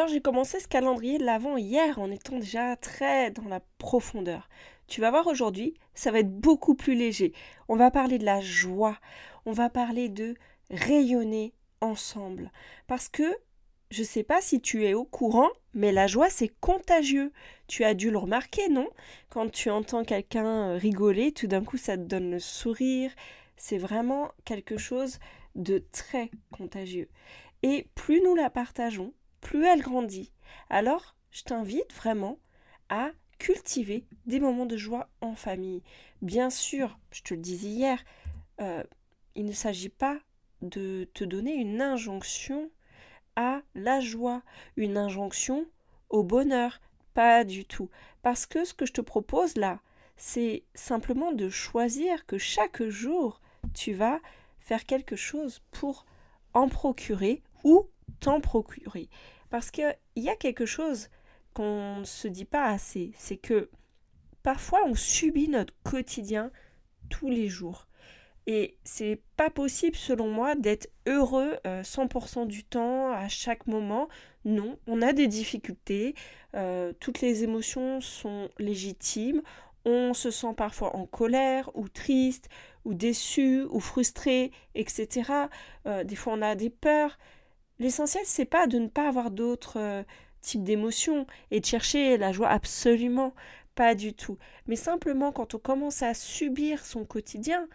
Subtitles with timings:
[0.00, 4.48] Alors j'ai commencé ce calendrier de l'avant hier en étant déjà très dans la profondeur.
[4.86, 7.34] Tu vas voir aujourd'hui, ça va être beaucoup plus léger.
[7.68, 8.98] On va parler de la joie,
[9.44, 10.36] on va parler de
[10.70, 11.52] rayonner
[11.82, 12.50] ensemble.
[12.86, 13.24] Parce que
[13.90, 17.30] je ne sais pas si tu es au courant, mais la joie c'est contagieux.
[17.66, 18.88] Tu as dû le remarquer, non?
[19.28, 23.10] Quand tu entends quelqu'un euh, rigoler, tout d'un coup ça te donne le sourire.
[23.58, 25.18] C'est vraiment quelque chose
[25.56, 27.10] de très contagieux.
[27.62, 30.32] Et plus nous la partageons, plus elle grandit.
[30.68, 32.38] Alors, je t'invite vraiment
[32.88, 35.82] à cultiver des moments de joie en famille.
[36.22, 38.04] Bien sûr, je te le disais hier,
[38.60, 38.82] euh,
[39.34, 40.18] il ne s'agit pas
[40.62, 42.70] de te donner une injonction
[43.36, 44.42] à la joie,
[44.76, 45.66] une injonction
[46.10, 46.80] au bonheur.
[47.14, 47.88] Pas du tout.
[48.22, 49.80] Parce que ce que je te propose là,
[50.16, 53.40] c'est simplement de choisir que chaque jour,
[53.72, 54.20] tu vas
[54.58, 56.04] faire quelque chose pour
[56.52, 57.88] en procurer ou
[58.20, 59.08] t'en procurer.
[59.50, 61.08] Parce qu'il y a quelque chose
[61.54, 63.70] qu'on ne se dit pas assez, c'est que
[64.42, 66.50] parfois on subit notre quotidien
[67.08, 67.86] tous les jours.
[68.46, 74.08] Et c'est pas possible selon moi d'être heureux 100% euh, du temps, à chaque moment.
[74.44, 76.14] Non, on a des difficultés,
[76.54, 79.42] euh, toutes les émotions sont légitimes,
[79.84, 82.48] on se sent parfois en colère ou triste
[82.84, 85.30] ou déçu ou frustré, etc.
[85.86, 87.18] Euh, des fois on a des peurs,
[87.80, 90.02] L'essentiel, c'est pas de ne pas avoir d'autres euh,
[90.42, 93.34] types d'émotions et de chercher la joie absolument
[93.74, 94.36] pas du tout.
[94.66, 97.66] Mais simplement quand on commence à subir son quotidien,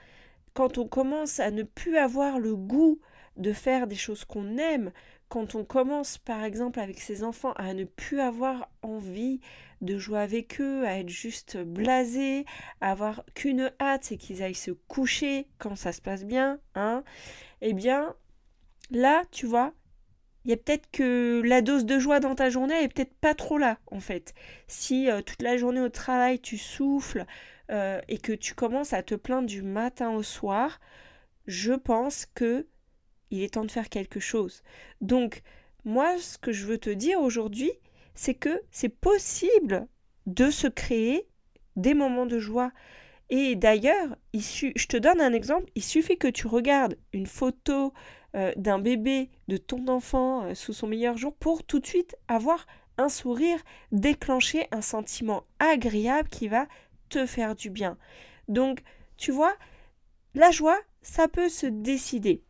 [0.53, 2.99] quand on commence à ne plus avoir le goût
[3.37, 4.91] de faire des choses qu'on aime,
[5.27, 9.41] quand on commence par exemple avec ses enfants à ne plus avoir envie
[9.81, 12.45] de jouer avec eux, à être juste blasé,
[12.79, 17.03] à avoir qu'une hâte, c'est qu'ils aillent se coucher quand ça se passe bien, hein,
[17.61, 18.15] eh bien
[18.91, 19.73] là, tu vois,
[20.45, 23.33] il y a peut-être que la dose de joie dans ta journée est peut-être pas
[23.33, 24.35] trop là, en fait.
[24.67, 27.25] Si euh, toute la journée au travail, tu souffles
[27.71, 30.79] euh, et que tu commences à te plaindre du matin au soir,
[31.47, 32.67] je pense que
[33.31, 34.61] il est temps de faire quelque chose.
[35.01, 35.41] Donc,
[35.83, 37.71] moi, ce que je veux te dire aujourd'hui,
[38.13, 39.87] c'est que c'est possible
[40.27, 41.27] de se créer
[41.75, 42.71] des moments de joie.
[43.31, 47.93] Et d'ailleurs, je te donne un exemple, il suffit que tu regardes une photo
[48.35, 52.17] euh, d'un bébé, de ton enfant euh, sous son meilleur jour pour tout de suite
[52.27, 53.59] avoir un sourire,
[53.91, 56.67] déclencher un sentiment agréable qui va
[57.09, 57.97] te faire du bien.
[58.47, 58.81] Donc,
[59.17, 59.55] tu vois,
[60.33, 62.43] la joie, ça peut se décider.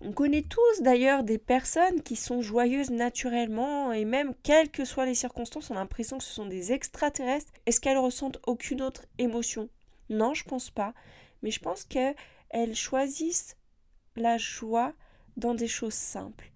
[0.00, 5.06] On connaît tous d'ailleurs des personnes qui sont joyeuses naturellement et même quelles que soient
[5.06, 7.52] les circonstances, on a l'impression que ce sont des extraterrestres.
[7.66, 9.68] Est-ce qu'elles ressentent aucune autre émotion?
[10.10, 10.94] Non, je pense pas.
[11.42, 13.56] Mais je pense qu'elles choisissent
[14.16, 14.92] la joie
[15.36, 16.50] dans des choses simples.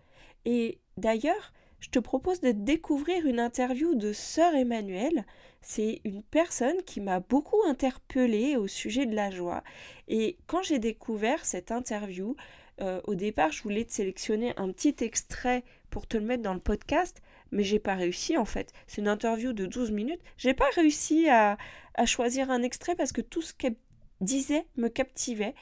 [0.45, 5.25] Et d'ailleurs, je te propose de découvrir une interview de Sœur Emmanuel.
[5.61, 9.63] C'est une personne qui m'a beaucoup interpellée au sujet de la joie.
[10.09, 12.37] Et quand j'ai découvert cette interview,
[12.81, 16.55] euh, au départ, je voulais te sélectionner un petit extrait pour te le mettre dans
[16.55, 18.73] le podcast, mais j'ai pas réussi en fait.
[18.87, 20.21] C'est une interview de 12 minutes.
[20.37, 21.57] J'ai pas réussi à
[22.05, 23.77] choisir un extrait parce que tout ce qu'elle
[24.21, 25.55] disait me captivait.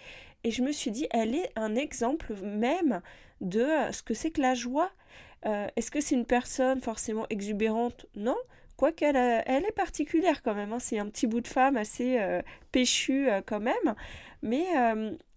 [0.45, 3.01] Et je me suis dit, elle est un exemple même
[3.41, 4.93] de euh, ce que c'est que la joie.
[5.47, 8.07] Euh, est-ce que c'est une personne forcément exubérante?
[8.15, 8.37] Non.
[8.77, 9.17] Quoique elle,
[9.47, 10.73] elle est particulière quand même.
[10.73, 10.79] Hein.
[10.79, 12.43] C'est un petit bout de femme assez euh,
[12.73, 13.95] péchu quand même.
[14.43, 14.65] Mais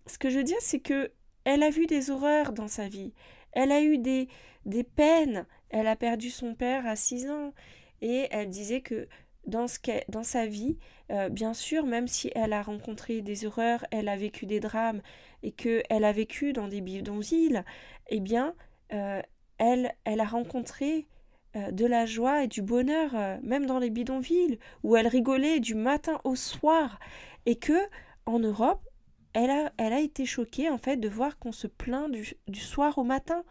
[0.05, 1.11] ce que je veux dire, c'est que
[1.45, 3.13] elle a vu des horreurs dans sa vie.
[3.53, 4.27] Elle a eu des,
[4.65, 5.45] des peines.
[5.69, 7.53] Elle a perdu son père à 6 ans.
[8.01, 9.07] Et elle disait que
[9.47, 9.79] dans, ce
[10.09, 10.77] dans sa vie,
[11.11, 15.01] euh, bien sûr, même si elle a rencontré des horreurs, elle a vécu des drames
[15.41, 17.63] et qu'elle a vécu dans des bidonvilles,
[18.09, 18.53] eh bien,
[18.93, 19.21] euh,
[19.57, 21.07] elle, elle a rencontré
[21.55, 25.75] euh, de la joie et du bonheur, même dans les bidonvilles, où elle rigolait du
[25.75, 26.99] matin au soir,
[27.45, 27.79] et que
[28.25, 28.81] en Europe,
[29.33, 32.59] elle a, elle a été choquée en fait de voir qu'on se plaint du, du,
[32.59, 33.43] soir au matin.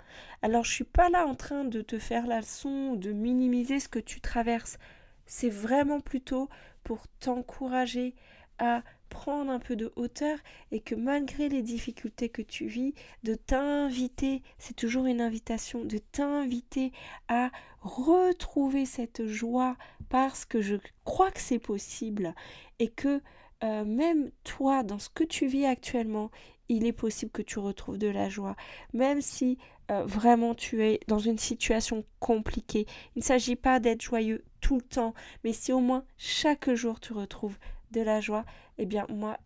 [0.43, 3.89] Alors je suis pas là en train de te faire la leçon, de minimiser ce
[3.89, 4.79] que tu traverses
[5.27, 6.49] c'est vraiment plutôt
[6.85, 8.15] pour t'encourager
[8.59, 10.39] à prendre un peu de hauteur
[10.73, 15.99] et que malgré les difficultés que tu vis, de t'inviter, c'est toujours une invitation, de
[15.99, 16.93] t'inviter
[17.29, 17.51] à
[17.81, 19.77] retrouver cette joie
[20.09, 22.35] parce que je crois que c'est possible
[22.79, 23.21] et que
[23.65, 26.31] euh, même toi, dans ce que tu vis actuellement,
[26.69, 28.57] il est possible que tu retrouves de la joie,
[28.93, 29.59] même si
[29.91, 32.87] euh, vraiment tu es dans une situation compliquée.
[33.15, 37.01] Il ne s'agit pas d'être joyeux tout le temps, mais si au moins chaque jour
[37.01, 37.59] tu retrouves
[37.93, 38.45] de la joie,
[38.79, 39.39] eh bien moi,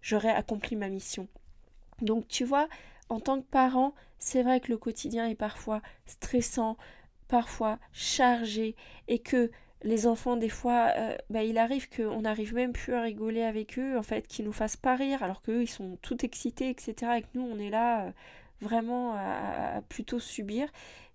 [0.00, 1.28] j'aurais accompli ma mission.
[2.00, 2.68] Donc tu vois,
[3.08, 6.76] en tant que parent, c'est vrai que le quotidien est parfois stressant,
[7.28, 8.74] parfois chargé,
[9.08, 9.50] et que
[9.82, 13.78] les enfants, des fois, euh, bah, il arrive qu'on n'arrive même plus à rigoler avec
[13.78, 16.94] eux, en fait, qu'ils nous fassent pas rire, alors qu'eux, ils sont tout excités, etc.
[17.18, 18.10] Et que nous, on est là euh,
[18.60, 20.68] vraiment à, plutôt subir.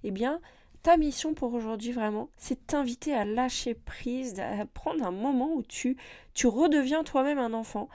[0.03, 0.39] Eh bien,
[0.83, 5.63] ta mission pour aujourd'hui, vraiment, c'est t'inviter à lâcher prise, à prendre un moment où
[5.63, 5.97] tu,
[6.33, 7.89] tu redeviens toi-même un enfant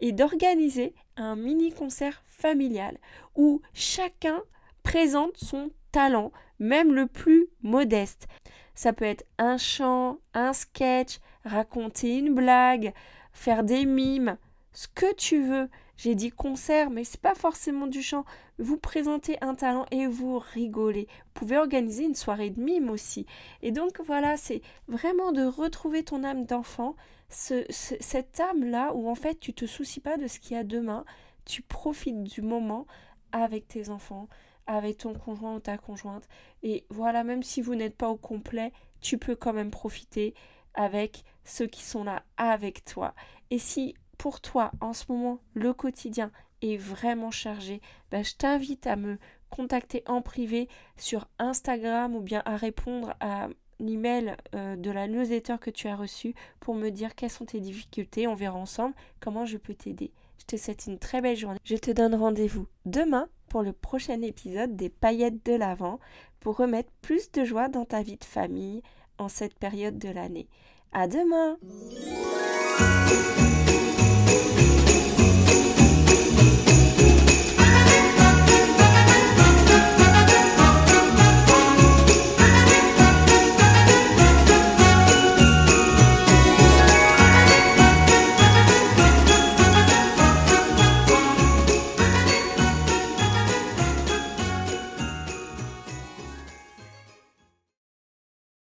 [0.00, 2.96] et d'organiser un mini-concert familial
[3.36, 4.42] où chacun
[4.82, 8.26] présente son talent, même le plus modeste.
[8.74, 12.94] Ça peut être un chant, un sketch, raconter une blague,
[13.32, 14.38] faire des mimes,
[14.72, 15.68] ce que tu veux.
[16.02, 18.24] J'ai dit concert, mais c'est pas forcément du chant.
[18.58, 21.06] Vous présentez un talent et vous rigolez.
[21.10, 23.26] Vous pouvez organiser une soirée de mime aussi.
[23.60, 26.96] Et donc voilà, c'est vraiment de retrouver ton âme d'enfant,
[27.28, 31.04] cette âme-là où en fait tu te soucies pas de ce qu'il y a demain,
[31.44, 32.86] tu profites du moment
[33.32, 34.26] avec tes enfants,
[34.66, 36.26] avec ton conjoint ou ta conjointe.
[36.62, 40.32] Et voilà, même si vous n'êtes pas au complet, tu peux quand même profiter
[40.72, 43.14] avec ceux qui sont là avec toi.
[43.50, 46.30] Et si pour toi, en ce moment, le quotidien
[46.60, 47.80] est vraiment chargé,
[48.10, 49.16] ben, je t'invite à me
[49.48, 50.68] contacter en privé
[50.98, 55.96] sur Instagram ou bien à répondre à l'email euh, de la newsletter que tu as
[55.96, 58.26] reçu pour me dire quelles sont tes difficultés.
[58.26, 60.12] On verra ensemble comment je peux t'aider.
[60.38, 61.58] Je te souhaite une très belle journée.
[61.64, 65.98] Je te donne rendez-vous demain pour le prochain épisode des paillettes de l'Avent
[66.40, 68.82] pour remettre plus de joie dans ta vie de famille
[69.16, 70.46] en cette période de l'année.
[70.92, 71.56] À demain!